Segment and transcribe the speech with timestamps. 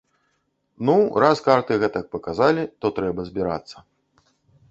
[0.87, 3.77] Ну, раз карты гэтак паказалі, то трэба збірацца.